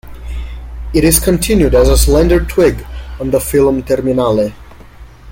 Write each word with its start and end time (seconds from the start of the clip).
It 0.95 1.03
is 1.03 1.19
continued 1.19 1.75
as 1.75 1.87
a 1.87 1.95
slender 1.95 2.43
twig 2.43 2.83
on 3.19 3.29
the 3.29 3.37
filum 3.37 3.83
terminale. 3.83 4.51